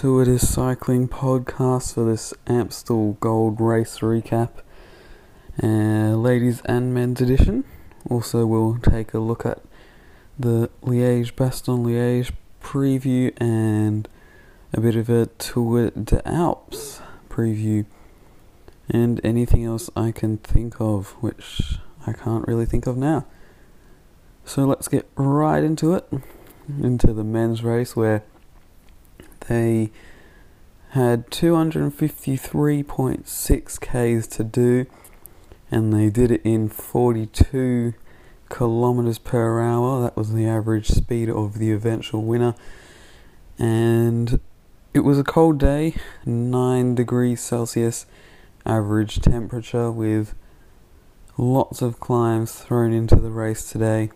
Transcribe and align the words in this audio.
de 0.00 0.38
Cycling 0.38 1.08
podcast 1.08 1.94
for 1.94 2.04
this 2.04 2.32
Amstel 2.46 3.14
Gold 3.18 3.60
Race 3.60 3.98
recap, 3.98 4.50
uh, 5.60 6.14
ladies 6.14 6.60
and 6.66 6.94
men's 6.94 7.20
edition. 7.20 7.64
Also, 8.08 8.46
we'll 8.46 8.78
take 8.78 9.12
a 9.12 9.18
look 9.18 9.44
at 9.44 9.60
the 10.38 10.70
Liège 10.84 11.32
Bastogne 11.32 11.84
Liège 11.84 12.30
preview 12.62 13.32
and 13.38 14.08
a 14.72 14.80
bit 14.80 14.94
of 14.94 15.10
a 15.10 15.26
Tour 15.26 15.90
de 15.90 16.26
Alps 16.28 17.00
preview, 17.28 17.84
and 18.88 19.20
anything 19.24 19.64
else 19.64 19.90
I 19.96 20.12
can 20.12 20.38
think 20.38 20.80
of, 20.80 21.16
which 21.20 21.78
I 22.06 22.12
can't 22.12 22.46
really 22.46 22.66
think 22.66 22.86
of 22.86 22.96
now. 22.96 23.26
So 24.44 24.64
let's 24.64 24.86
get 24.86 25.10
right 25.16 25.64
into 25.64 25.94
it, 25.94 26.08
into 26.80 27.12
the 27.12 27.24
men's 27.24 27.64
race 27.64 27.96
where 27.96 28.22
they 29.48 29.90
had 30.90 31.30
253.6 31.30 33.80
Ks 33.80 34.26
to 34.26 34.44
do, 34.44 34.86
and 35.70 35.92
they 35.92 36.08
did 36.08 36.30
it 36.30 36.40
in 36.44 36.68
42 36.68 37.92
kilometers 38.48 39.18
per 39.18 39.60
hour. 39.60 40.00
That 40.00 40.16
was 40.16 40.32
the 40.32 40.46
average 40.46 40.88
speed 40.88 41.28
of 41.28 41.58
the 41.58 41.72
eventual 41.72 42.22
winner. 42.22 42.54
And 43.58 44.40
it 44.94 45.00
was 45.00 45.18
a 45.18 45.24
cold 45.24 45.58
day, 45.58 45.96
9 46.24 46.94
degrees 46.94 47.42
Celsius 47.42 48.06
average 48.64 49.20
temperature, 49.20 49.90
with 49.90 50.34
lots 51.36 51.82
of 51.82 52.00
climbs 52.00 52.52
thrown 52.52 52.92
into 52.92 53.16
the 53.16 53.30
race 53.30 53.70
today. 53.70 54.10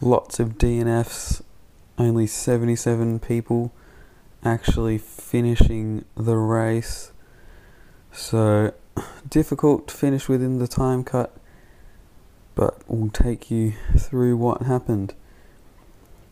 Lots 0.00 0.40
of 0.40 0.58
DNFs, 0.58 1.42
only 1.98 2.26
77 2.26 3.20
people 3.20 3.72
actually 4.44 4.98
finishing 4.98 6.04
the 6.16 6.36
race. 6.36 7.12
So 8.12 8.74
difficult 9.28 9.88
to 9.88 9.96
finish 9.96 10.28
within 10.28 10.58
the 10.58 10.68
time 10.68 11.04
cut, 11.04 11.34
but 12.54 12.78
we'll 12.86 13.10
take 13.10 13.50
you 13.50 13.74
through 13.96 14.36
what 14.36 14.62
happened. 14.62 15.14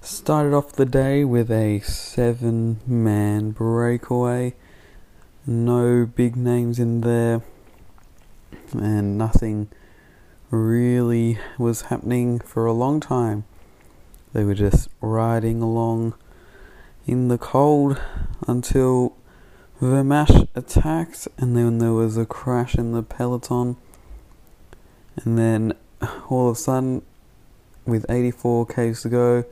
Started 0.03 0.55
off 0.55 0.73
the 0.73 0.87
day 0.87 1.25
with 1.25 1.51
a 1.51 1.81
seven 1.81 2.81
man 2.87 3.51
breakaway. 3.51 4.55
No 5.47 6.07
big 6.07 6.37
names 6.37 6.79
in 6.79 7.01
there, 7.01 7.43
and 8.73 9.17
nothing 9.17 9.69
really 10.51 11.39
was 11.59 11.83
happening 11.83 12.41
for 12.41 12.67
a 12.67 12.73
long 12.73 13.01
time. 13.01 13.45
They 14.33 14.45
were 14.45 14.55
just 14.55 14.89
riding 15.01 15.63
along 15.63 16.15
in 17.07 17.29
the 17.29 17.39
cold 17.39 18.01
until 18.47 19.17
Vermeersch 19.81 20.47
attacked, 20.55 21.27
and 21.39 21.57
then 21.57 21.79
there 21.79 21.93
was 21.93 22.17
a 22.17 22.27
crash 22.27 22.75
in 22.75 22.93
the 22.93 23.03
peloton. 23.03 23.77
And 25.17 25.39
then 25.39 25.75
all 26.29 26.49
of 26.49 26.57
a 26.57 26.59
sudden, 26.59 27.03
with 27.87 28.05
84 28.09 28.67
k's 28.67 29.03
to 29.03 29.09
go, 29.09 29.45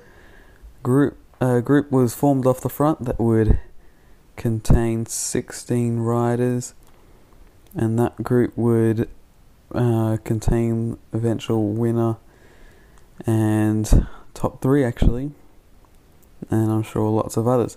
group 0.83 1.17
uh, 1.41 1.61
group 1.61 1.91
was 1.93 2.15
formed 2.15 2.47
off 2.47 2.61
the 2.61 2.69
front 2.69 3.05
that 3.05 3.21
would 3.21 3.61
contain 4.37 5.06
16 5.06 5.99
riders, 5.99 6.75
and 7.75 7.99
that 7.99 8.22
group 8.22 8.56
would 8.56 9.09
uh, 9.72 10.17
contain 10.25 10.99
eventual 11.12 11.72
winner 11.72 12.17
and 13.27 14.06
top 14.34 14.62
three 14.62 14.84
actually 14.84 15.33
and 16.50 16.70
I'm 16.70 16.82
sure 16.82 17.09
lots 17.10 17.36
of 17.36 17.47
others. 17.47 17.76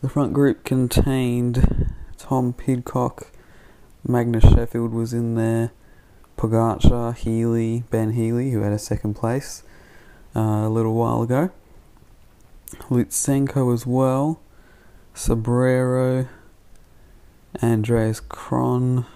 The 0.00 0.08
front 0.08 0.32
group 0.32 0.64
contained 0.64 1.92
Tom 2.18 2.52
Pidcock, 2.52 3.30
Magnus 4.06 4.44
Sheffield 4.44 4.92
was 4.92 5.12
in 5.12 5.36
there, 5.36 5.70
Pogacar, 6.36 7.14
Healy, 7.14 7.84
Ben 7.90 8.12
Healy, 8.12 8.50
who 8.50 8.62
had 8.62 8.72
a 8.72 8.78
second 8.78 9.14
place 9.14 9.62
uh, 10.34 10.40
a 10.40 10.68
little 10.68 10.94
while 10.94 11.22
ago, 11.22 11.50
Lutsenko 12.88 13.72
as 13.72 13.86
well, 13.86 14.40
Sobrero, 15.14 16.28
Andreas 17.62 18.20
Kron, 18.20 19.06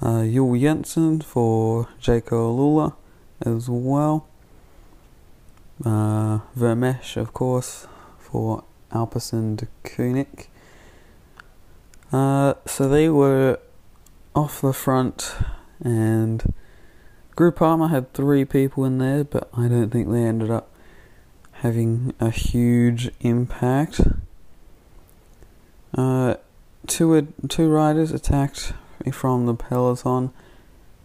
uh, 0.00 0.22
Juul 0.22 0.60
Jensen 0.60 1.20
for 1.20 1.88
Jayco 2.00 2.30
AlUla 2.30 2.94
as 3.44 3.68
well. 3.68 4.28
Uh, 5.84 6.40
Vermeersch, 6.56 7.16
of 7.16 7.32
course, 7.32 7.86
for 8.18 8.64
Alpecin 8.92 9.56
de 9.56 9.68
Koenig. 9.84 10.48
Uh, 12.12 12.54
so 12.64 12.88
they 12.88 13.08
were 13.08 13.58
off 14.34 14.60
the 14.60 14.72
front, 14.72 15.34
and 15.82 16.54
Group 17.34 17.58
Groupama 17.58 17.90
had 17.90 18.14
three 18.14 18.44
people 18.44 18.84
in 18.84 18.98
there, 18.98 19.24
but 19.24 19.50
I 19.52 19.68
don't 19.68 19.90
think 19.90 20.10
they 20.10 20.22
ended 20.22 20.50
up 20.50 20.70
having 21.60 22.14
a 22.20 22.30
huge 22.30 23.10
impact. 23.20 24.00
Uh, 25.92 26.36
two 26.86 27.32
two 27.48 27.68
riders 27.68 28.12
attacked 28.12 28.72
from 29.12 29.46
the 29.46 29.54
peloton, 29.54 30.32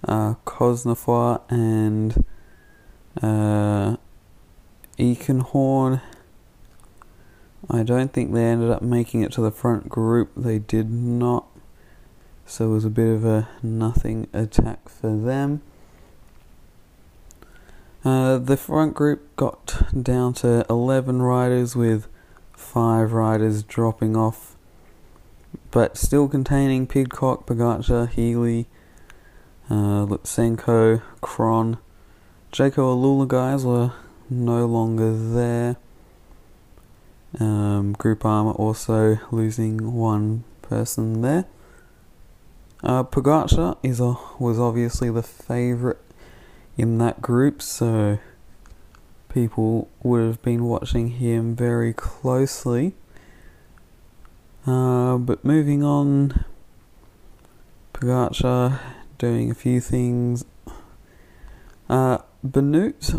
uh, 0.07 0.35
and 1.49 2.25
uh, 3.21 3.97
Horn. 5.01 5.99
I 7.67 7.81
don't 7.81 8.13
think 8.13 8.33
they 8.33 8.43
ended 8.43 8.69
up 8.69 8.83
making 8.83 9.23
it 9.23 9.31
to 9.31 9.41
the 9.41 9.49
front 9.49 9.89
group. 9.89 10.31
They 10.37 10.59
did 10.59 10.91
not. 10.91 11.47
So 12.45 12.65
it 12.69 12.73
was 12.73 12.85
a 12.85 12.89
bit 12.91 13.07
of 13.07 13.25
a 13.25 13.49
nothing 13.63 14.27
attack 14.31 14.89
for 14.89 15.17
them. 15.17 15.63
Uh, 18.05 18.37
the 18.37 18.57
front 18.57 18.93
group 18.93 19.35
got 19.35 19.83
down 20.03 20.33
to 20.35 20.67
11 20.69 21.23
riders 21.23 21.75
with 21.75 22.07
5 22.53 23.11
riders 23.11 23.63
dropping 23.63 24.15
off, 24.15 24.55
but 25.71 25.97
still 25.97 26.27
containing 26.27 26.85
Pidcock, 26.85 27.47
Pogacar, 27.47 28.07
Healy, 28.07 28.67
uh, 29.67 30.05
Lutsenko, 30.05 31.01
Kron. 31.21 31.79
Jayco 32.51 32.95
AlUla 32.95 33.27
guys 33.27 33.65
were 33.65 33.93
no 34.31 34.65
longer 34.65 35.13
there. 35.13 35.75
Um, 37.39 37.95
Groupama 37.95 38.57
also 38.57 39.19
losing 39.29 39.93
one 39.93 40.43
person 40.61 41.21
there. 41.21 41.45
Uh, 42.83 43.03
Pogacar 43.03 43.77
is 43.83 43.99
was 43.99 44.57
obviously 44.57 45.11
the 45.11 45.21
favourite 45.21 45.99
in 46.77 46.97
that 46.97 47.21
group, 47.21 47.61
so 47.61 48.17
people 49.29 49.87
would 50.01 50.25
have 50.25 50.41
been 50.41 50.63
watching 50.63 51.09
him 51.09 51.55
very 51.55 51.93
closely. 51.93 52.93
Uh, 54.65 55.17
but 55.17 55.43
moving 55.43 55.83
on, 55.83 56.45
Pogacar 57.93 58.79
doing 59.17 59.51
a 59.51 59.55
few 59.55 59.79
things. 59.79 60.45
Uh, 61.89 62.19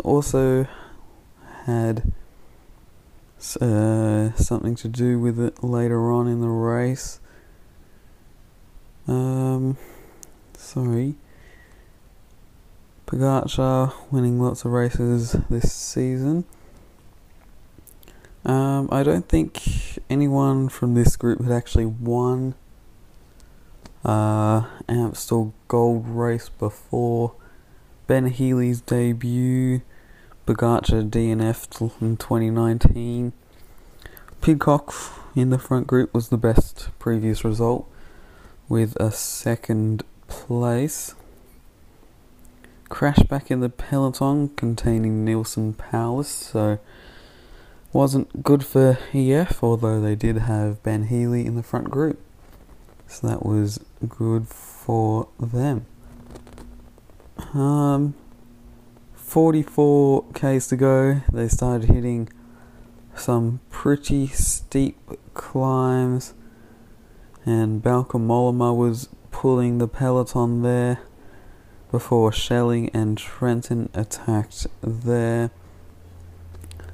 also 0.03 0.67
had 1.65 2.11
uh, 3.59 4.33
something 4.33 4.75
to 4.75 4.87
do 4.87 5.19
with 5.19 5.39
it 5.39 5.63
later 5.63 6.11
on 6.11 6.27
in 6.27 6.41
the 6.41 6.47
race. 6.47 7.19
Um, 9.07 9.77
sorry. 10.57 11.15
Pogacar 13.05 13.93
winning 14.11 14.39
lots 14.39 14.65
of 14.65 14.71
races 14.71 15.33
this 15.49 15.71
season. 15.73 16.45
Um, 18.45 18.89
I 18.91 19.03
don't 19.03 19.27
think 19.29 19.61
anyone 20.09 20.67
from 20.67 20.95
this 20.95 21.15
group 21.15 21.41
had 21.41 21.51
actually 21.51 21.85
won 21.85 22.55
uh, 24.03 24.63
Amstel 24.89 25.53
Gold 25.67 26.07
race 26.07 26.49
before 26.49 27.35
Ben 28.07 28.27
Healy's 28.27 28.81
debut 28.81 29.81
Pogacar 30.45 31.09
DNF 31.09 32.01
in 32.01 32.17
2019. 32.17 33.33
Pidcock 34.41 34.93
in 35.35 35.49
the 35.49 35.57
front 35.57 35.87
group 35.87 36.13
was 36.13 36.29
the 36.29 36.37
best 36.37 36.89
previous 36.99 37.45
result 37.45 37.89
with 38.67 38.95
a 38.97 39.11
second 39.11 40.03
place. 40.27 41.15
Crash 42.89 43.19
back 43.19 43.49
in 43.49 43.61
the 43.61 43.69
peloton 43.69 44.49
containing 44.49 45.25
Neilson 45.25 45.75
Powless, 45.75 46.27
so 46.27 46.79
wasn't 47.93 48.43
good 48.43 48.65
for 48.65 48.97
EF, 49.13 49.63
although 49.63 50.01
they 50.01 50.15
did 50.15 50.39
have 50.39 50.83
Ben 50.83 51.07
Healy 51.07 51.45
in 51.45 51.55
the 51.55 51.63
front 51.63 51.89
group. 51.89 52.19
So 53.07 53.27
that 53.27 53.45
was 53.45 53.79
good 54.07 54.47
for 54.47 55.29
them. 55.39 55.85
Um, 57.53 58.15
44 59.33 60.25
k's 60.35 60.67
to 60.67 60.75
go, 60.75 61.21
they 61.31 61.47
started 61.47 61.89
hitting 61.89 62.29
some 63.15 63.61
pretty 63.71 64.27
steep 64.27 64.95
climbs, 65.33 66.35
and 67.43 67.81
Bauke 67.81 68.11
Mollema 68.11 68.77
was 68.77 69.09
pulling 69.31 69.79
the 69.79 69.87
peloton 69.87 70.61
there 70.61 70.99
before 71.89 72.31
Schelling 72.31 72.91
and 72.93 73.17
Trentin 73.17 73.89
attacked 73.95 74.67
there. 74.83 75.49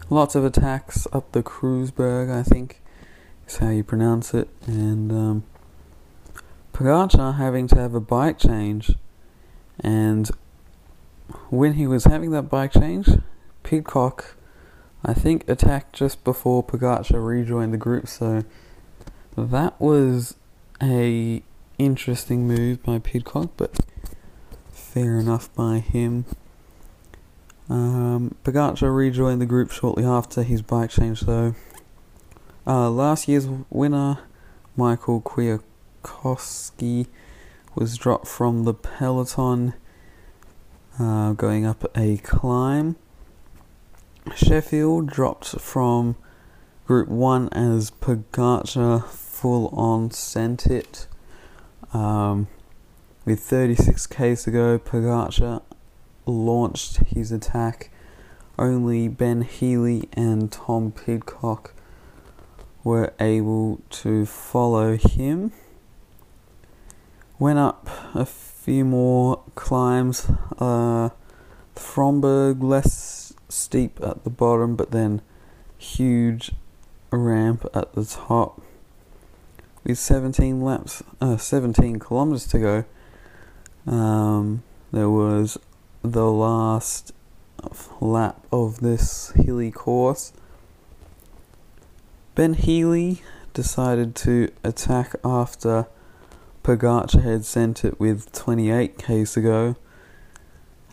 Lots 0.10 0.34
of 0.34 0.46
attacks 0.46 1.10
up 1.12 1.30
the 1.34 1.44
Kruisberg, 1.44 2.32
I 2.34 2.44
think 2.44 2.82
is 3.50 3.58
how 3.58 3.72
you 3.72 3.84
pronounce 3.84 4.34
it, 4.34 4.48
and 4.66 5.12
um, 5.12 5.44
Pogacar 6.72 7.36
having 7.36 7.68
to 7.68 7.76
have 7.76 7.94
a 7.94 8.00
bike 8.00 8.40
change, 8.40 8.94
and 9.82 10.32
when 11.50 11.74
he 11.74 11.88
was 11.88 12.06
having 12.06 12.32
that 12.32 12.50
bike 12.50 12.74
change, 12.74 13.10
Pidcock, 13.64 14.36
I 15.04 15.14
think, 15.14 15.48
attacked 15.50 15.94
just 15.94 16.24
before 16.24 16.64
Pogacar 16.64 17.26
rejoined 17.26 17.74
the 17.74 17.78
group, 17.78 18.08
so 18.08 18.44
that 19.38 19.80
was 19.80 20.36
a 20.82 21.44
interesting 21.78 22.48
move 22.48 22.84
by 22.84 23.00
Pidcock, 23.00 23.52
but 23.58 23.80
fair 24.72 25.20
enough 25.20 25.54
by 25.56 25.80
him. 25.80 26.26
Um, 27.70 28.36
rejoined 28.46 29.42
the 29.42 29.46
group 29.46 29.72
shortly 29.72 30.04
after 30.04 30.44
his 30.44 30.62
bike 30.62 30.90
change, 30.90 31.22
though. 31.22 31.54
Uh, 32.66 32.90
last 32.90 33.28
year's 33.28 33.48
winner, 33.70 34.20
Michael 34.76 35.22
Kwiatkowski, 35.22 37.08
was 37.76 37.96
dropped 37.96 38.28
from 38.28 38.64
the 38.64 38.74
peloton 38.74 39.74
uh, 41.00 41.34
going 41.34 41.66
up 41.66 41.86
a 41.98 42.18
climb. 42.18 42.98
Sheffield 44.36 45.08
dropped 45.08 45.60
from 45.60 46.16
Group 46.86 47.08
1 47.08 47.50
as 47.54 47.92
Pogacar 47.92 49.06
full 49.06 49.68
on 49.68 50.12
sent 50.12 50.68
it. 50.68 51.08
Um, 51.94 52.48
with 53.26 53.40
36 53.40 54.08
k's 54.08 54.44
to 54.44 54.52
go, 54.52 54.78
Pogacar 54.78 55.62
launched 56.26 56.98
his 56.98 57.32
attack. 57.32 57.92
Only 58.58 59.08
Ben 59.08 59.42
Healy 59.44 60.10
and 60.14 60.52
Tom 60.52 60.92
Pidcock 60.92 61.74
were 62.84 63.14
able 63.20 63.82
to 63.90 64.26
follow 64.26 64.98
him. 64.98 65.54
Went 67.38 67.58
up 67.58 67.90
a 68.14 68.26
few 68.62 68.84
more 68.84 69.42
climbs. 69.56 70.30
Uh, 70.60 71.10
Fromberg 71.76 72.62
less 72.62 73.34
steep 73.48 74.00
at 74.04 74.24
the 74.24 74.30
bottom, 74.30 74.76
but 74.76 74.92
then 74.92 75.22
huge 75.78 76.52
ramp 77.10 77.66
at 77.74 77.94
the 77.94 78.06
top. 78.06 78.62
With 79.84 79.98
17 79.98 80.62
laps, 80.62 81.02
uh, 81.22 81.38
17 81.38 82.00
kilometers 82.00 82.48
to 82.48 82.60
go, 82.60 82.86
um, 83.92 84.64
there 84.92 85.10
was 85.10 85.58
the 86.04 86.30
last 86.30 87.14
lap 88.02 88.46
of 88.52 88.82
this 88.82 89.32
hilly 89.32 89.72
course. 89.72 90.34
Ben 92.36 92.54
Healy 92.54 93.22
decided 93.54 94.16
to 94.16 94.52
attack 94.64 95.16
after 95.24 95.88
Pogacar 96.64 97.22
had 97.22 97.46
sent 97.46 97.86
it 97.86 98.00
with 98.00 98.32
28 98.32 98.98
k's 98.98 99.34
to 99.34 99.42
go. 99.42 99.76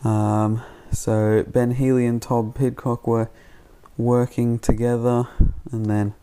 Um, 0.03 0.61
so 0.91 1.43
Ben 1.47 1.71
Healy 1.71 2.05
and 2.05 2.21
Tom 2.21 2.53
Pidcock 2.53 3.07
were 3.07 3.29
working 3.97 4.59
together, 4.59 5.27
and 5.71 5.87
then 5.87 6.13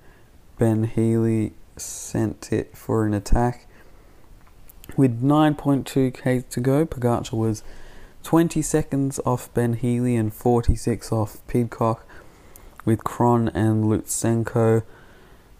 Ben 0.58 0.84
Healy 0.84 1.52
sent 1.76 2.52
it 2.52 2.76
for 2.76 3.04
an 3.04 3.14
attack. 3.14 3.66
With 4.96 5.22
9.2k 5.22 6.48
to 6.48 6.60
go, 6.60 6.86
Pogacar 6.86 7.32
was 7.32 7.62
20 8.22 8.62
seconds 8.62 9.20
off 9.26 9.52
Ben 9.54 9.74
Healy 9.74 10.16
and 10.16 10.32
46 10.32 11.12
off 11.12 11.46
Pidcock, 11.46 12.06
with 12.84 13.04
Kron 13.04 13.48
and 13.48 13.84
Lutsenko 13.84 14.82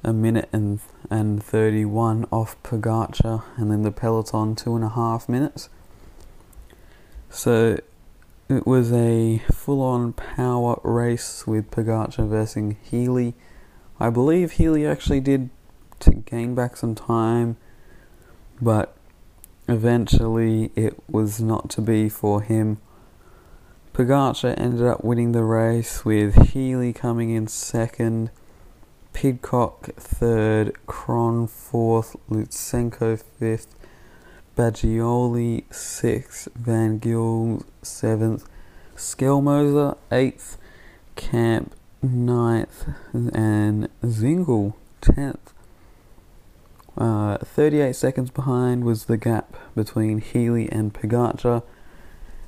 a 0.02 0.12
minute 0.12 0.48
and 0.52 0.80
and 1.10 1.42
31 1.42 2.26
off 2.30 2.60
Pogacar, 2.62 3.44
and 3.56 3.70
then 3.70 3.82
the 3.82 3.90
peloton 3.90 4.54
two 4.54 4.74
and 4.74 4.84
a 4.84 4.90
half 4.90 5.28
minutes. 5.28 5.68
So 7.30 7.78
it 8.48 8.66
was 8.66 8.92
a 8.92 9.38
full-on 9.50 10.12
power 10.12 10.80
race 10.82 11.46
with 11.46 11.70
Pogacar 11.70 12.28
versus 12.28 12.74
Healy. 12.82 13.34
I 13.98 14.10
believe 14.10 14.52
Healy 14.52 14.86
actually 14.86 15.20
did 15.20 15.50
to 16.00 16.10
gain 16.10 16.54
back 16.54 16.76
some 16.76 16.94
time, 16.94 17.56
but 18.60 18.96
eventually 19.66 20.70
it 20.76 20.98
was 21.08 21.40
not 21.40 21.70
to 21.70 21.80
be 21.80 22.08
for 22.08 22.42
him. 22.42 22.78
Pogacar 23.94 24.54
ended 24.58 24.86
up 24.86 25.04
winning 25.04 25.32
the 25.32 25.44
race 25.44 26.04
with 26.04 26.50
Healy 26.50 26.92
coming 26.92 27.30
in 27.30 27.46
second 27.46 28.30
Pidcock 29.14 29.94
third, 29.96 30.76
Kron 30.86 31.46
fourth, 31.46 32.16
Lutsenko 32.28 33.18
fifth, 33.18 33.74
Bagioli 34.58 35.72
sixth, 35.72 36.48
Van 36.54 36.98
Gils 36.98 37.64
seventh, 37.80 38.46
Skelmoser 38.94 39.96
eighth, 40.12 40.58
Camp 41.16 41.74
ninth, 42.02 42.86
and 43.12 43.88
Zingle 44.06 44.76
tenth. 45.00 45.54
Uh, 46.98 47.38
38 47.38 47.96
seconds 47.96 48.30
behind 48.30 48.84
was 48.84 49.06
the 49.06 49.16
gap 49.16 49.56
between 49.74 50.20
Healy 50.20 50.70
and 50.70 50.92
Pogacar, 50.92 51.62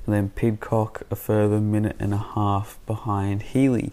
and 0.04 0.14
then 0.14 0.30
Pidcock 0.30 1.02
a 1.10 1.16
further 1.16 1.60
minute 1.60 1.96
and 1.98 2.12
a 2.12 2.18
half 2.34 2.78
behind 2.86 3.42
Healy. 3.42 3.92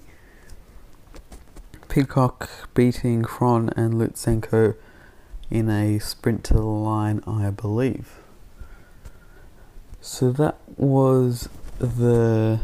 Pidcock 1.93 2.49
beating 2.73 3.21
Kron 3.21 3.69
and 3.75 3.93
Lutsenko 3.93 4.73
in 5.51 5.69
a 5.69 5.99
sprint 5.99 6.43
to 6.45 6.55
the 6.55 6.63
line, 6.63 7.21
I 7.27 7.51
believe. 7.51 8.15
So 10.01 10.31
that 10.31 10.57
was 10.75 11.49
the 11.77 12.59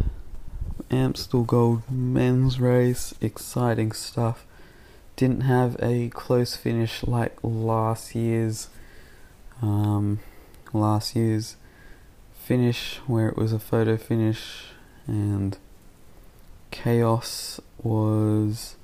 Amstel 0.89 1.43
Gold 1.43 1.83
men's 1.91 2.59
race. 2.59 3.13
Exciting 3.21 3.91
stuff. 3.91 4.47
Didn't 5.15 5.41
have 5.41 5.77
a 5.79 6.09
close 6.09 6.55
finish 6.55 7.03
like 7.03 7.37
last 7.43 8.15
year's. 8.15 8.69
Um, 9.61 10.21
last 10.73 11.15
year's 11.15 11.55
finish 12.33 12.95
where 13.05 13.29
it 13.29 13.37
was 13.37 13.53
a 13.53 13.59
photo 13.59 13.95
finish 13.95 14.69
and 15.05 15.55
chaos 16.71 17.61
was 17.83 18.75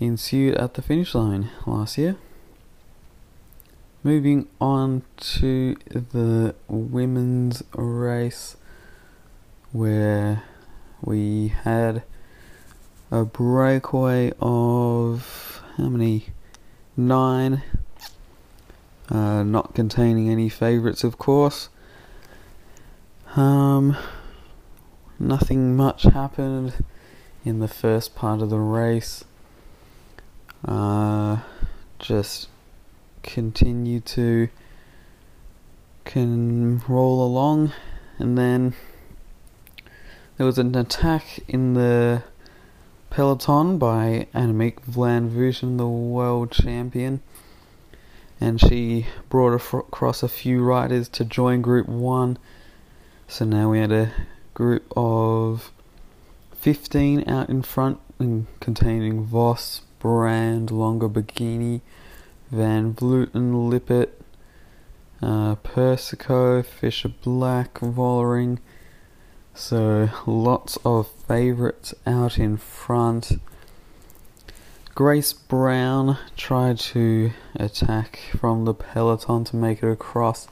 ensued 0.00 0.54
at 0.56 0.74
the 0.74 0.82
finish 0.82 1.14
line 1.14 1.50
last 1.66 1.96
year. 1.96 2.16
Moving 4.02 4.48
on 4.60 5.02
to 5.16 5.76
the 5.88 6.54
women's 6.68 7.62
race, 7.74 8.56
where 9.72 10.44
we 11.00 11.48
had 11.48 12.02
a 13.10 13.24
breakaway 13.24 14.32
of 14.40 15.62
how 15.76 15.88
many? 15.88 16.26
Nine. 16.96 17.62
Uh, 19.08 19.42
not 19.42 19.74
containing 19.74 20.30
any 20.30 20.48
favourites, 20.48 21.04
of 21.04 21.18
course. 21.18 21.68
Um, 23.36 23.96
nothing 25.18 25.76
much 25.76 26.04
happened 26.04 26.82
in 27.44 27.60
the 27.60 27.68
first 27.68 28.16
part 28.16 28.40
of 28.40 28.50
the 28.50 28.58
race. 28.58 29.24
Uh, 30.66 31.38
just 31.98 32.48
continue 33.22 34.00
to 34.00 34.48
can 36.04 36.80
roll 36.88 37.24
along, 37.24 37.72
and 38.18 38.36
then 38.36 38.74
there 40.36 40.46
was 40.46 40.58
an 40.58 40.74
attack 40.76 41.40
in 41.48 41.74
the 41.74 42.22
peloton 43.10 43.78
by 43.78 44.26
Annemiek 44.34 44.80
van 44.80 45.30
Vleuten, 45.30 45.78
the 45.78 45.86
world 45.86 46.50
champion, 46.50 47.22
and 48.40 48.60
she 48.60 49.06
brought 49.28 49.54
across 49.54 50.22
a 50.22 50.28
few 50.28 50.62
riders 50.62 51.08
to 51.08 51.24
join 51.24 51.62
Group 51.62 51.88
One. 51.88 52.38
So 53.28 53.44
now 53.44 53.70
we 53.70 53.78
had 53.78 53.92
a 53.92 54.12
group 54.54 54.92
of 54.96 55.72
15 56.54 57.28
out 57.28 57.48
in 57.48 57.62
front, 57.62 57.98
and 58.18 58.46
containing 58.60 59.24
Vos, 59.24 59.82
Brand, 59.98 60.70
Longo 60.70 61.08
Borghini, 61.08 61.80
Van 62.50 62.94
Vleuten, 62.94 63.68
Lippert, 63.68 64.20
uh, 65.22 65.54
Persico, 65.56 66.62
Fisher 66.62 67.08
Black, 67.08 67.80
Vollering. 67.80 68.58
So 69.54 70.10
lots 70.26 70.76
of 70.84 71.08
favourites 71.08 71.94
out 72.06 72.38
in 72.38 72.56
front. 72.56 73.40
Grace 74.94 75.32
Brown 75.32 76.18
tried 76.36 76.78
to 76.78 77.32
attack 77.54 78.18
from 78.38 78.64
the 78.64 78.74
peloton 78.74 79.44
to 79.44 79.56
make 79.56 79.82
it 79.82 79.90
across, 79.90 80.48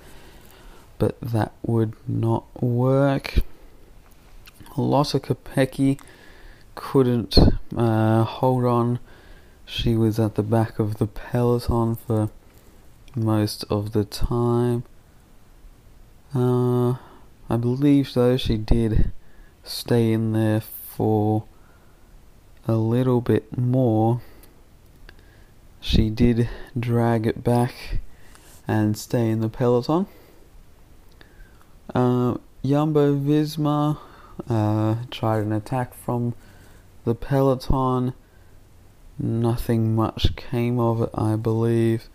but 0.99 1.19
that 1.21 1.53
would 1.63 1.95
not 2.07 2.45
work. 2.63 3.37
Lotte 4.77 5.23
Kopecky 5.23 6.01
couldn't 6.75 7.39
uh, 7.77 8.25
hold 8.25 8.65
on. 8.65 8.99
She 9.67 9.97
was 9.97 10.19
at 10.19 10.35
the 10.35 10.43
back 10.43 10.79
of 10.79 10.99
the 10.99 11.07
peloton 11.07 11.97
for 11.97 12.31
most 13.15 13.65
of 13.71 13.93
the 13.93 14.05
time. 14.05 14.85
Uh, 16.35 16.93
I 17.49 17.57
believe 17.59 18.13
though 18.15 18.37
she 18.37 18.57
did 18.57 19.13
stay 19.63 20.13
in 20.13 20.33
there 20.33 20.61
for 20.61 21.45
a 22.67 22.75
little 22.75 23.21
bit 23.21 23.57
more. 23.57 24.21
She 25.81 26.11
did 26.11 26.49
drag 26.79 27.27
it 27.27 27.45
back 27.45 28.01
and 28.67 28.97
stay 28.97 29.29
in 29.31 29.41
the 29.41 29.49
peloton. 29.49 30.07
Uh, 31.95 32.37
Jumbo 32.65 33.15
Visma 33.15 33.99
uh, 34.49 34.97
tried 35.11 35.43
an 35.43 35.53
attack 35.53 35.95
from 35.95 36.35
the 37.05 37.15
peloton. 37.15 38.15
Nothing 39.19 39.95
much 39.95 40.35
came 40.37 40.79
of 40.79 41.01
it, 41.03 41.11
I 41.15 41.37
believe. 41.37 42.09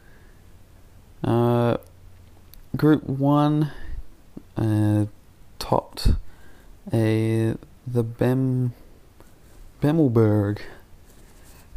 Uh, 1.24 1.78
group 2.76 3.04
1 3.06 3.72
uh, 4.58 5.06
topped 5.58 6.10
a 6.94 7.56
the 7.86 8.04
Bem 8.04 8.74
Bemmelberg 9.82 10.60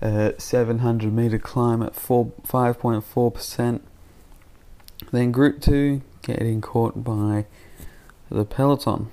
uh, 0.03 0.33
700 0.37 1.13
meter 1.13 1.39
climb 1.39 1.83
at 1.83 1.95
4 1.95 2.33
5.4 2.47 3.35
percent. 3.35 3.83
Then 5.11 5.33
Group 5.33 5.61
Two 5.61 6.03
getting 6.23 6.61
caught 6.61 7.05
by 7.05 7.47
the 8.31 8.45
peloton. 8.45 9.11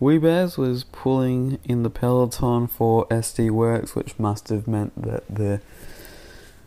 Wiebes 0.00 0.56
was 0.56 0.84
pulling 0.84 1.58
in 1.64 1.82
the 1.82 1.90
peloton 1.90 2.68
for 2.68 3.06
SD 3.06 3.50
Worx, 3.50 3.96
which 3.96 4.16
must 4.16 4.48
have 4.48 4.68
meant 4.68 5.00
that 5.02 5.24
the 5.28 5.60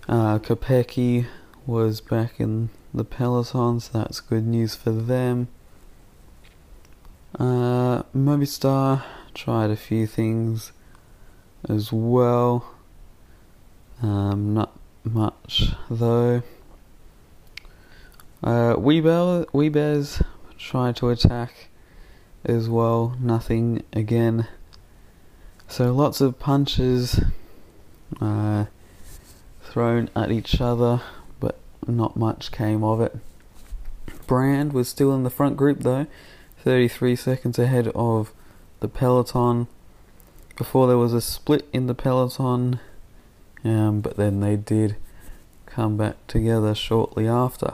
uh, 0.09 0.37
Kopecky 0.39 1.27
was 1.65 2.01
back 2.01 2.41
in 2.41 2.69
the 2.93 3.05
peloton, 3.05 3.79
so 3.79 3.99
that's 3.99 4.19
good 4.19 4.45
news 4.45 4.75
for 4.75 4.91
them. 4.91 5.47
Uh, 7.39 8.03
Movistar 8.13 9.03
tried 9.33 9.69
a 9.69 9.77
few 9.77 10.05
things 10.05 10.73
as 11.69 11.93
well. 11.93 12.75
Um, 14.01 14.53
not 14.53 14.77
much 15.05 15.69
though. 15.89 16.43
Uh, 18.43 18.75
Weebel, 18.75 19.45
Wiebes 19.53 20.21
tried 20.57 20.97
to 20.97 21.09
attack 21.09 21.69
as 22.43 22.69
well. 22.69 23.15
Nothing 23.19 23.83
again. 23.93 24.47
So 25.67 25.93
lots 25.93 26.21
of 26.21 26.39
punches 26.39 27.21
uh, 28.19 28.65
thrown 29.63 30.09
at 30.15 30.31
each 30.31 30.59
other, 30.59 31.01
but 31.39 31.59
not 31.87 32.17
much 32.17 32.51
came 32.51 32.83
of 32.83 33.01
it. 33.01 33.15
Brand 34.27 34.73
was 34.73 34.89
still 34.89 35.13
in 35.13 35.23
the 35.23 35.29
front 35.29 35.57
group 35.57 35.79
though, 35.79 36.07
33 36.63 37.15
seconds 37.15 37.59
ahead 37.59 37.87
of 37.95 38.33
the 38.79 38.87
peloton. 38.87 39.67
Before 40.57 40.87
there 40.87 40.97
was 40.97 41.13
a 41.13 41.21
split 41.21 41.67
in 41.71 41.87
the 41.87 41.95
peloton, 41.95 42.79
um, 43.63 44.01
but 44.01 44.17
then 44.17 44.41
they 44.41 44.55
did 44.55 44.95
come 45.65 45.97
back 45.97 46.15
together 46.27 46.75
shortly 46.75 47.27
after. 47.27 47.73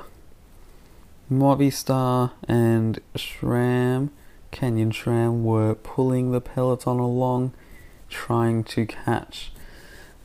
Movistar 1.32 2.32
and 2.48 3.00
SRAM, 3.16 4.10
Canyon 4.52 4.92
SRAM, 4.92 5.44
were 5.44 5.76
pulling 5.76 6.32
the 6.32 6.42
peloton 6.42 7.00
along, 7.00 7.54
trying 8.10 8.64
to 8.66 8.86
catch 8.86 9.52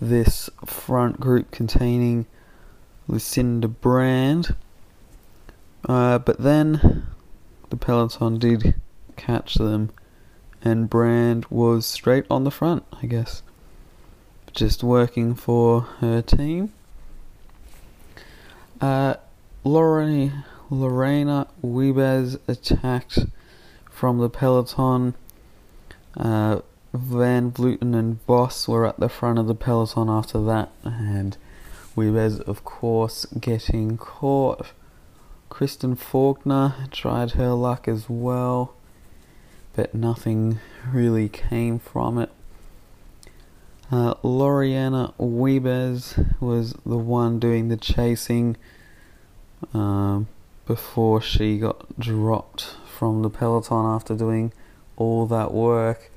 this 0.01 0.51
front 0.65 1.21
group 1.21 1.51
containing 1.51 2.27
Lucinda 3.09 3.69
Brand. 3.69 4.55
Uh, 5.89 6.19
but 6.19 6.39
then 6.39 7.07
the 7.71 7.77
peloton 7.77 8.39
did 8.39 8.75
catch 9.17 9.55
them, 9.55 9.91
and 10.63 10.91
Brand 10.91 11.47
was 11.51 11.87
straight 11.87 12.25
on 12.31 12.45
the 12.45 12.51
front, 12.51 12.85
I 13.03 13.07
guess, 13.07 13.43
just 14.53 14.83
working 14.83 15.35
for 15.35 15.83
her 16.01 16.23
team. 16.23 16.73
Uh, 18.81 19.15
Lorena, 19.65 20.45
Lorena 20.71 21.47
Wiebes 21.65 22.39
attacked 22.49 23.21
from 24.03 24.19
the 24.19 24.29
peloton. 24.29 25.15
Uh, 26.17 26.61
Van 26.93 27.53
Vleuten 27.53 27.95
and 27.95 28.19
Vos 28.27 28.67
were 28.67 28.85
at 28.85 28.99
the 28.99 29.09
front 29.09 29.39
of 29.39 29.47
the 29.47 29.55
peloton 29.55 30.11
after 30.11 30.43
that, 30.43 30.73
and 30.83 31.37
Wiebes, 31.97 32.41
of 32.41 32.65
course, 32.65 33.27
getting 33.27 33.97
caught. 33.97 34.73
Kristen 35.51 35.95
Faulkner 35.95 36.75
tried 36.91 37.33
her 37.33 37.51
luck 37.51 37.87
as 37.87 38.07
well, 38.09 38.75
but 39.77 39.95
nothing 39.95 40.59
really 40.93 41.29
came 41.29 41.79
from 41.79 42.19
it. 42.19 42.33
Uh, 43.93 44.15
Lorena 44.25 45.15
Wiebes 45.17 46.41
was 46.41 46.73
the 46.85 46.99
one 46.99 47.39
doing 47.39 47.69
the 47.69 47.77
chasing 47.77 48.57
um, 49.73 50.27
before 50.67 51.21
she 51.21 51.57
got 51.57 52.01
dropped 52.01 52.75
from 53.03 53.23
the 53.23 53.31
peloton 53.31 53.85
after 53.85 54.15
doing 54.15 54.53
all 54.95 55.27
that 55.27 55.53
work. 55.53 56.09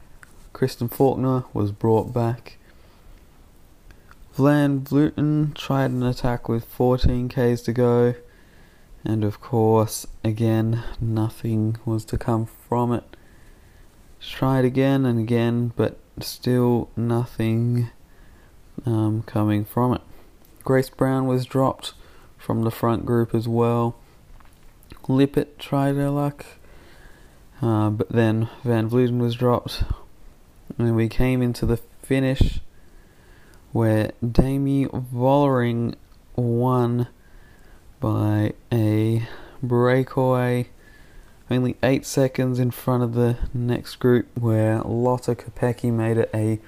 Kristen 0.53 0.87
Faulkner 0.87 1.43
was 1.51 1.71
brought 1.71 2.13
back. 2.13 2.59
Van 4.35 4.81
Vleuten 4.81 5.55
tried 5.55 5.89
an 5.89 6.03
attack 6.03 6.47
with 6.47 6.63
14 6.63 7.27
Ks 7.27 7.63
to 7.63 7.73
go 7.73 8.13
and 9.03 9.23
of 9.23 9.41
course, 9.41 10.05
again, 10.23 10.83
nothing 11.01 11.77
was 11.85 12.05
to 12.05 12.19
come 12.19 12.45
from 12.45 12.93
it. 12.93 13.17
Tried 14.19 14.63
again 14.63 15.07
and 15.07 15.19
again, 15.19 15.73
but 15.75 15.97
still 16.19 16.91
nothing 16.95 17.89
um, 18.85 19.23
coming 19.23 19.65
from 19.65 19.95
it. 19.95 20.01
Grace 20.63 20.91
Brown 20.91 21.25
was 21.25 21.47
dropped 21.47 21.95
from 22.37 22.61
the 22.61 22.69
front 22.69 23.07
group 23.07 23.33
as 23.33 23.47
well. 23.47 23.95
Lippert 25.07 25.57
tried 25.57 25.95
her 25.95 26.11
luck, 26.11 26.45
uh, 27.61 27.89
but 27.89 28.09
then 28.09 28.49
Van 28.63 28.89
Vleuten 28.89 29.19
was 29.19 29.35
dropped, 29.35 29.83
and 30.77 30.95
we 30.95 31.09
came 31.09 31.41
into 31.41 31.65
the 31.65 31.77
finish 32.01 32.59
where 33.71 34.11
Demi 34.25 34.85
Vollering 34.85 35.95
won 36.35 37.07
by 37.99 38.53
a 38.71 39.27
breakaway 39.61 40.69
only 41.49 41.75
8 41.83 42.05
seconds 42.05 42.59
in 42.59 42.71
front 42.71 43.03
of 43.03 43.13
the 43.13 43.37
next 43.53 43.97
group 43.97 44.27
where 44.37 44.81
Lotte 44.81 45.37
Kopecky 45.37 45.91
made 45.91 46.17
it 46.17 46.29
a 46.33 46.59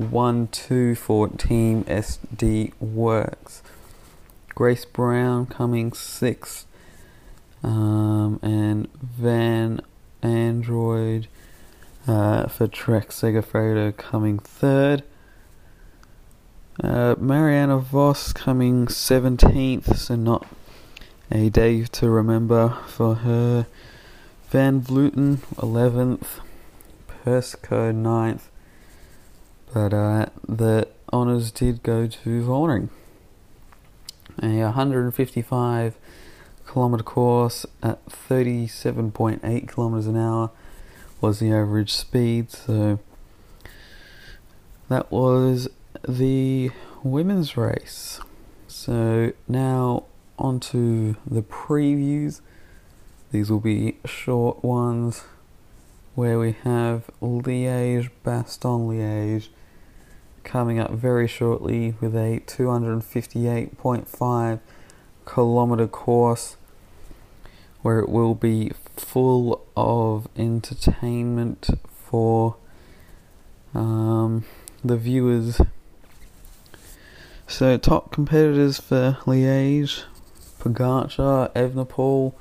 1-2 0.00 0.96
for 0.96 1.28
Team 1.28 1.84
SD 1.84 2.72
Worx. 2.82 3.60
Grace 4.54 4.84
Brown 4.84 5.46
coming 5.46 5.90
6th 5.90 6.64
um, 7.62 8.38
and 8.42 8.88
Van 8.94 9.80
Anrooij 10.22 11.26
uh, 12.06 12.48
for 12.48 12.68
Trek 12.68 13.10
Segafredo 13.10 13.96
coming 13.96 14.38
3rd. 14.38 15.02
Uh, 16.82 17.14
Marianne 17.18 17.78
Vos 17.80 18.32
coming 18.32 18.86
17th, 18.86 19.96
so 19.96 20.16
not 20.16 20.46
a 21.30 21.48
day 21.48 21.84
to 21.84 22.08
remember 22.08 22.78
for 22.86 23.16
her. 23.16 23.66
Van 24.50 24.80
Vleuten, 24.82 25.38
11th. 25.56 26.40
Persico, 27.24 27.92
9th. 27.92 28.42
But 29.72 29.94
uh, 29.94 30.26
the 30.46 30.88
honours 31.12 31.50
did 31.50 31.82
go 31.82 32.06
to 32.06 32.42
Vollering. 32.42 32.88
A 34.42 34.62
155 34.62 35.96
kilometre 36.66 37.04
course 37.04 37.66
at 37.82 38.04
37.8 38.06 39.72
kilometres 39.72 40.06
an 40.06 40.16
hour 40.16 40.50
was 41.20 41.38
the 41.38 41.52
average 41.52 41.92
speed, 41.92 42.50
so 42.50 42.98
that 44.88 45.10
was 45.10 45.68
the 46.08 46.70
women's 47.02 47.56
race. 47.56 48.20
So 48.66 49.32
now 49.46 50.04
onto 50.38 51.16
the 51.26 51.42
previews. 51.42 52.40
These 53.30 53.50
will 53.50 53.60
be 53.60 53.98
short 54.04 54.64
ones 54.64 55.24
where 56.14 56.38
we 56.38 56.52
have 56.64 57.10
Liège, 57.22 58.10
Bastogne 58.24 58.88
Liège, 58.88 59.48
coming 60.44 60.78
up 60.78 60.90
very 60.90 61.26
shortly 61.26 61.94
with 62.00 62.14
a 62.14 62.42
258.5 62.46 64.60
kilometer 65.24 65.86
course 65.86 66.56
where 67.82 67.98
it 67.98 68.08
will 68.08 68.34
be 68.34 68.70
full 68.96 69.66
of 69.76 70.28
entertainment 70.36 71.68
for 71.92 72.56
um, 73.74 74.44
the 74.84 74.96
viewers. 74.96 75.60
So, 77.46 77.76
top 77.76 78.12
competitors 78.12 78.78
for 78.78 79.18
Liège 79.26 80.04
Pogacar, 80.60 81.52
Evenepoel, 81.54 82.34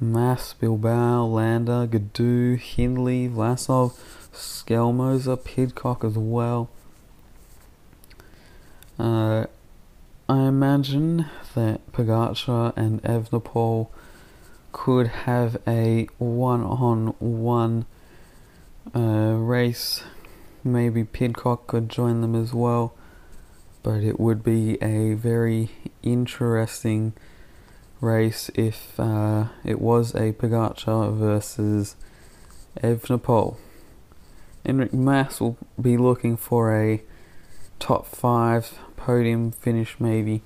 Mas, 0.00 0.54
Bilbao, 0.54 1.24
Landa, 1.26 1.88
Gaudu, 1.90 2.56
Hindley, 2.56 3.28
Vlasov, 3.28 3.98
Skelmoser, 4.32 5.42
Pidcock 5.42 6.04
as 6.04 6.16
well. 6.16 6.70
Uh, 8.98 9.46
I 10.30 10.40
imagine 10.40 11.24
that 11.54 11.90
Pogacar 11.90 12.74
and 12.76 13.02
Evenepoel 13.02 13.88
could 14.72 15.06
have 15.06 15.56
a 15.66 16.06
one-on-one 16.18 17.86
uh, 18.94 19.00
race. 19.00 20.02
Maybe 20.62 21.04
Pidcock 21.04 21.66
could 21.66 21.88
join 21.88 22.20
them 22.20 22.34
as 22.34 22.52
well, 22.52 22.94
but 23.82 24.02
it 24.02 24.20
would 24.20 24.44
be 24.44 24.76
a 24.82 25.14
very 25.14 25.70
interesting 26.02 27.14
race 28.02 28.50
if 28.54 29.00
uh, 29.00 29.46
it 29.64 29.80
was 29.80 30.14
a 30.14 30.32
Pogacar 30.34 31.16
versus 31.16 31.96
Evenepoel. 32.82 33.56
Enric 34.66 34.92
Mas 34.92 35.40
will 35.40 35.56
be 35.80 35.96
looking 35.96 36.36
for 36.36 36.76
a 36.78 37.02
top 37.78 38.04
five 38.04 38.78
podium 38.98 39.52
finish, 39.52 39.96
maybe. 39.98 40.42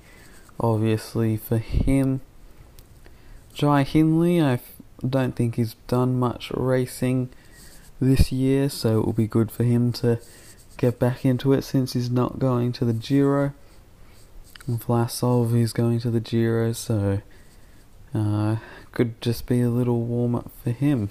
Obviously, 0.61 1.37
for 1.37 1.59
him, 1.59 2.21
Jai 3.55 3.83
Hindley, 3.83 4.41
I 4.41 4.61
don't 5.07 5.35
think 5.35 5.57
he's 5.57 5.75
done 5.89 6.19
much 6.19 6.51
racing 6.53 7.31
this 8.01 8.31
year, 8.31 8.69
so 8.69 9.01
it 9.01 9.07
will 9.07 9.13
be 9.13 9.27
good 9.27 9.51
for 9.51 9.65
him 9.65 9.93
to 9.93 10.21
get 10.77 10.99
back 10.99 11.25
into 11.25 11.53
it 11.53 11.63
since 11.63 11.93
he's 11.93 12.11
not 12.11 12.39
going 12.39 12.73
to 12.73 12.85
the 12.85 12.93
Giro. 12.93 13.53
And 14.67 14.81
Vlasov 14.81 15.59
is 15.59 15.73
going 15.73 16.01
to 16.01 16.11
the 16.11 16.21
Giro, 16.21 16.73
so 16.73 17.21
uh, 18.15 18.57
could 18.93 19.21
just 19.21 19.47
be 19.47 19.61
a 19.61 19.71
little 19.71 20.03
warm 20.03 20.35
up 20.35 20.51
for 20.63 20.71
him. 20.71 21.11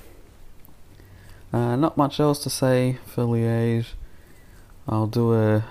Uh, 1.51 1.75
not 1.75 1.97
much 1.97 2.19
else 2.19 2.41
to 2.43 2.49
say 2.49 2.99
for 3.05 3.23
Liège. 3.23 3.87
I'll 4.87 5.07
do 5.07 5.33
a 5.33 5.65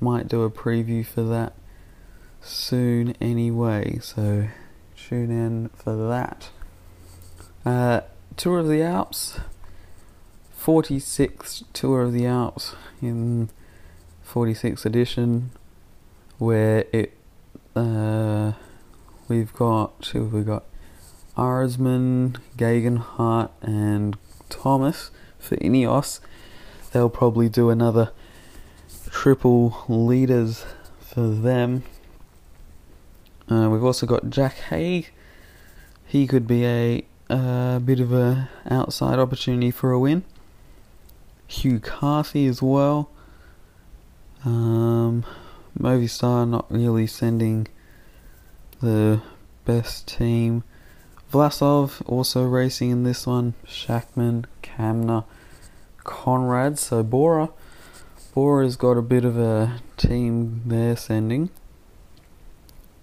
might 0.00 0.28
do 0.28 0.42
a 0.42 0.50
preview 0.50 1.04
for 1.04 1.22
that 1.22 1.54
soon 2.40 3.14
anyway, 3.20 3.98
so 4.00 4.48
tune 4.96 5.30
in 5.30 5.68
for 5.70 5.96
that. 6.08 6.50
Uh, 7.64 8.02
Tour 8.36 8.60
of 8.60 8.68
the 8.68 8.82
Alps, 8.82 9.40
46th 10.58 11.64
Tour 11.72 12.02
of 12.02 12.12
the 12.12 12.26
Alps 12.26 12.74
in 13.02 13.50
46th 14.26 14.84
edition, 14.84 15.50
where 16.38 16.84
it 16.92 17.16
uh, 17.74 18.52
we've 19.28 19.52
got 19.52 20.06
who 20.12 20.24
have 20.24 20.32
we 20.32 20.42
got 20.42 20.64
Arensman, 21.36 22.36
Geoghegan 22.56 22.98
Hart, 22.98 23.50
and 23.62 24.16
Thomas 24.48 25.10
for 25.38 25.56
Ineos. 25.56 26.20
They'll 26.92 27.10
probably 27.10 27.48
do 27.48 27.70
another 27.70 28.12
triple 29.22 29.84
leaders 29.88 30.64
for 31.00 31.28
them. 31.28 31.82
Uh, 33.50 33.68
we've 33.68 33.82
also 33.82 34.06
got 34.06 34.30
Jack 34.30 34.54
Haig. 34.70 35.10
He 36.06 36.28
could 36.28 36.46
be 36.46 36.64
a, 36.64 37.04
a 37.28 37.80
bit 37.84 37.98
of 37.98 38.12
a 38.12 38.48
outside 38.70 39.18
opportunity 39.18 39.72
for 39.72 39.90
a 39.90 39.98
win. 39.98 40.22
Hugh 41.48 41.80
Carthy 41.80 42.46
as 42.46 42.62
well. 42.62 43.10
Um, 44.44 45.24
Movistar 45.76 46.48
not 46.48 46.70
really 46.70 47.08
sending 47.08 47.66
the 48.80 49.20
best 49.64 50.06
team. 50.06 50.62
Vlasov 51.32 52.02
also 52.06 52.44
racing 52.44 52.90
in 52.90 53.02
this 53.02 53.26
one. 53.26 53.54
Schachmann, 53.66 54.44
Kämna, 54.62 55.24
Konrad, 56.04 56.78
So 56.78 57.02
Bora, 58.34 58.62
Bora's 58.62 58.76
got 58.76 58.96
a 58.96 59.02
bit 59.02 59.24
of 59.24 59.38
a 59.38 59.80
team 59.96 60.62
there 60.66 60.96
sending. 60.96 61.50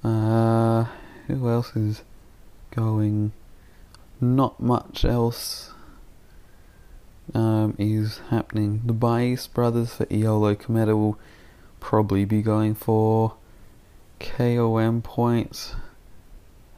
Uh, 0.04 0.86
who 1.28 1.50
else 1.50 1.76
is 1.76 2.04
going? 2.72 3.32
Not 4.22 4.60
much 4.60 5.04
else 5.06 5.72
um, 7.34 7.76
is 7.78 8.20
happening. 8.30 8.82
The 8.86 8.94
Bais 8.94 9.52
brothers 9.52 9.96
for 9.96 10.06
Eolo 10.06 10.56
Kometa 10.56 10.98
will 10.98 11.18
probably 11.80 12.26
be 12.26 12.42
going 12.42 12.76
for 12.76 13.36
KOM 14.20 15.02
points. 15.02 15.76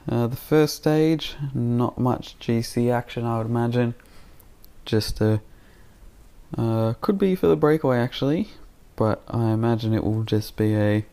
Uh, 0.09 0.27
the 0.27 0.37
first 0.37 0.75
stage, 0.75 1.35
not 1.53 1.97
much 1.97 2.39
GC 2.39 2.91
action, 2.91 3.25
I 3.25 3.37
would 3.37 3.47
imagine. 3.47 3.93
Just 4.85 5.19
a 5.19 5.41
uh, 6.55 6.93
could 7.01 7.17
be 7.17 7.35
for 7.35 7.47
the 7.47 7.55
breakaway 7.55 7.97
actually, 7.97 8.49
but 8.95 9.23
I 9.27 9.51
imagine 9.51 9.93
it 9.93 10.03
will 10.03 10.23
just 10.23 10.55
be 10.55 10.75
a 10.75 11.05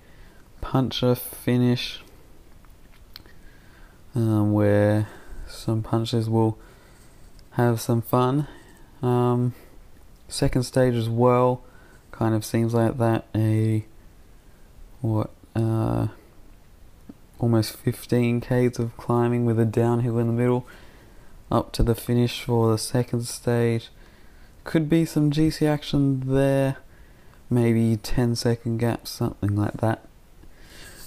puncher 0.60 1.14
finish 1.14 2.00
um, 4.14 4.52
where 4.52 5.08
some 5.46 5.82
punchers 5.82 6.28
will 6.28 6.58
have 7.52 7.80
some 7.80 8.02
fun. 8.02 8.46
Um, 9.02 9.54
second 10.28 10.64
stage 10.64 10.94
as 10.94 11.08
well, 11.08 11.62
kind 12.12 12.34
of 12.34 12.44
seems 12.44 12.74
like 12.74 12.98
that. 12.98 13.26
A 13.34 13.84
what? 15.00 15.30
Uh, 15.54 16.08
almost 17.38 17.76
15 17.76 18.40
k's 18.40 18.78
of 18.78 18.96
climbing 18.96 19.44
with 19.44 19.60
a 19.60 19.64
downhill 19.64 20.18
in 20.18 20.28
the 20.28 20.32
middle 20.32 20.66
up 21.50 21.72
to 21.72 21.82
the 21.82 21.94
finish 21.94 22.42
for 22.42 22.70
the 22.72 22.78
second 22.78 23.26
stage. 23.26 23.90
Could 24.64 24.88
be 24.88 25.04
some 25.04 25.30
GC 25.30 25.66
action 25.66 26.34
there, 26.34 26.78
maybe 27.50 27.96
10 27.98 28.34
second 28.34 28.78
gaps, 28.78 29.10
something 29.10 29.54
like 29.54 29.74
that. 29.74 30.06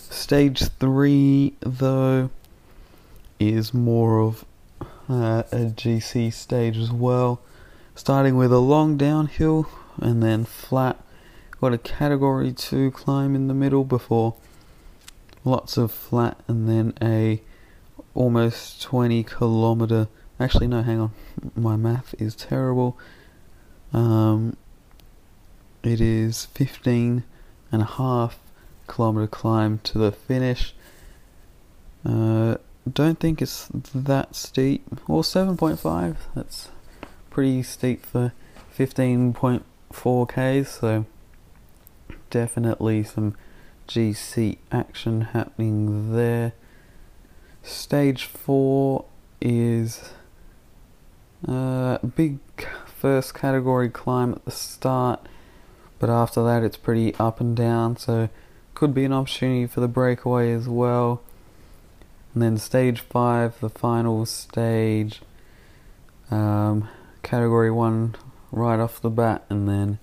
Stage 0.10 0.66
3, 0.80 1.56
though, 1.62 2.30
is 3.40 3.74
more 3.74 4.20
of 4.20 4.46
uh, 5.10 5.44
a 5.52 5.72
GC 5.74 6.32
stage 6.32 6.78
as 6.78 6.92
well, 6.92 7.42
starting 7.96 8.38
with 8.38 8.54
a 8.54 8.60
long 8.60 8.96
downhill 8.96 9.68
and 10.00 10.22
then 10.22 10.46
flat. 10.46 11.02
Got 11.60 11.74
a 11.74 11.80
category 11.80 12.52
2 12.52 12.92
climb 12.92 13.36
in 13.36 13.48
the 13.48 13.56
middle 13.56 13.84
before 13.84 14.36
lots 15.44 15.78
of 15.78 15.92
flat 15.92 16.40
and 16.48 16.70
then 16.70 16.94
a 17.02 17.42
almost 18.14 18.84
20 18.84 19.24
kilometer. 19.24 20.08
Actually 20.40 20.68
no 20.68 20.84
hang 20.84 21.00
on. 21.00 21.12
My 21.56 21.76
math 21.76 22.14
is 22.20 22.36
terrible 22.36 22.98
um, 23.94 24.56
it 25.84 26.02
is 26.02 26.46
15 26.46 27.24
and 27.72 27.82
a 27.82 27.86
half 27.86 28.40
kilometer 28.88 29.28
climb 29.28 29.80
to 29.80 29.98
the 29.98 30.12
finish 30.12 30.74
uh, 32.06 32.56
don't 32.92 33.20
think 33.20 33.42
it's 33.42 33.68
that 33.94 34.36
steep 34.36 34.86
or 35.10 35.22
7.5 35.22 36.16
that's 36.36 36.70
pretty 37.30 37.62
steep 37.64 38.06
for 38.06 38.34
15.4 38.78 40.30
k's 40.30 40.70
so 40.70 41.06
definitely 42.30 43.04
some 43.04 43.36
GC 43.88 44.58
action 44.72 45.22
happening 45.22 46.14
there. 46.14 46.54
Stage 47.64 48.26
4 48.26 49.06
is 49.42 50.12
a 51.48 51.52
uh, 51.52 51.98
big 52.06 52.40
first 53.00 53.34
category 53.34 53.90
climb 53.90 54.34
at 54.34 54.46
the 54.46 54.52
start, 54.52 55.28
but 56.00 56.10
after 56.10 56.44
that 56.44 56.64
it's 56.64 56.78
pretty 56.78 57.14
up 57.16 57.40
and 57.40 57.56
down, 57.56 57.98
so 57.98 58.30
could 58.74 58.94
be 58.94 59.06
an 59.06 59.14
opportunity 59.14 59.68
for 59.68 59.80
the 59.80 59.88
breakaway 59.88 60.52
as 60.52 60.68
well. 60.68 61.22
And 62.34 62.44
then 62.44 62.58
stage 62.58 63.02
5, 63.02 63.60
the 63.60 63.70
final 63.70 64.26
stage, 64.26 65.22
um, 66.30 66.88
category 67.24 67.72
1 67.72 68.16
right 68.52 68.80
off 68.80 69.02
the 69.02 69.10
bat, 69.10 69.44
and 69.50 69.68
then 69.68 70.00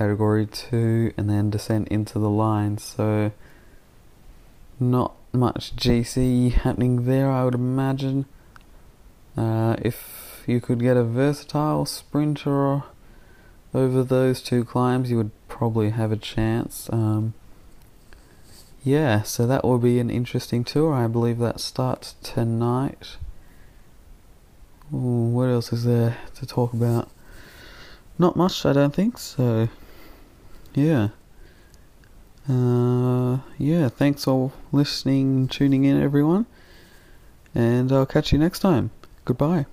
category 0.00 0.46
2 0.46 1.12
and 1.18 1.28
then 1.28 1.50
descent 1.50 1.86
into 1.88 2.18
the 2.18 2.30
line 2.30 2.78
so 2.78 3.30
not 4.78 5.14
much 5.30 5.76
GC 5.76 6.52
happening 6.52 7.04
there 7.04 7.30
I 7.30 7.44
would 7.44 7.54
imagine 7.54 8.24
uh, 9.36 9.76
if 9.82 10.29
you 10.48 10.60
could 10.60 10.80
get 10.80 10.96
a 10.96 11.04
versatile 11.04 11.84
sprinter 11.86 12.82
over 13.72 14.02
those 14.02 14.42
two 14.42 14.64
climbs 14.64 15.10
you 15.10 15.16
would 15.16 15.30
probably 15.48 15.90
have 15.90 16.10
a 16.10 16.16
chance. 16.16 16.88
Um, 16.92 17.34
yeah, 18.82 19.22
so 19.22 19.46
that 19.46 19.64
will 19.64 19.78
be 19.78 19.98
an 19.98 20.10
interesting 20.10 20.64
tour. 20.64 20.94
I 20.94 21.06
believe 21.06 21.38
that 21.38 21.60
starts 21.60 22.14
tonight. 22.22 23.16
Ooh, 24.92 25.30
what 25.30 25.48
else 25.48 25.72
is 25.72 25.84
there 25.84 26.16
to 26.36 26.46
talk 26.46 26.72
about? 26.72 27.08
Not 28.18 28.36
much, 28.36 28.64
I 28.66 28.72
don't 28.72 28.94
think. 28.94 29.18
So, 29.18 29.68
yeah. 30.74 31.08
Uh, 32.48 33.38
yeah, 33.58 33.88
thanks 33.88 34.24
for 34.24 34.52
listening, 34.72 35.46
tuning 35.46 35.84
in, 35.84 36.00
everyone. 36.02 36.46
And 37.54 37.92
I'll 37.92 38.06
catch 38.06 38.32
you 38.32 38.38
next 38.38 38.60
time. 38.60 38.90
Goodbye. 39.24 39.66